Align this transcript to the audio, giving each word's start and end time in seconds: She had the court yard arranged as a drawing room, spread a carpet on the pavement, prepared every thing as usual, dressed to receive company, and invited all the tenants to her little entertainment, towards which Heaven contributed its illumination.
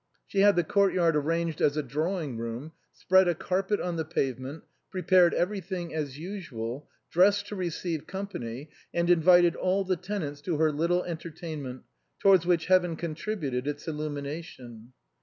She 0.25 0.39
had 0.39 0.55
the 0.55 0.63
court 0.63 0.93
yard 0.95 1.15
arranged 1.15 1.61
as 1.61 1.77
a 1.77 1.83
drawing 1.83 2.35
room, 2.39 2.71
spread 2.91 3.27
a 3.27 3.35
carpet 3.35 3.79
on 3.79 3.97
the 3.97 4.03
pavement, 4.03 4.63
prepared 4.89 5.31
every 5.35 5.59
thing 5.61 5.93
as 5.93 6.17
usual, 6.17 6.89
dressed 7.11 7.45
to 7.49 7.55
receive 7.55 8.07
company, 8.07 8.71
and 8.95 9.11
invited 9.11 9.55
all 9.55 9.83
the 9.83 9.95
tenants 9.97 10.41
to 10.41 10.57
her 10.57 10.71
little 10.71 11.03
entertainment, 11.03 11.83
towards 12.17 12.47
which 12.47 12.65
Heaven 12.65 12.95
contributed 12.95 13.67
its 13.67 13.87
illumination. 13.87 14.93